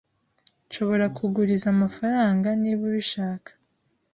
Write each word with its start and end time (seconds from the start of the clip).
Nshobora 0.67 1.05
kuguriza 1.17 1.67
amafaranga 1.75 2.47
niba 2.61 2.81
ubishaka. 2.89 3.49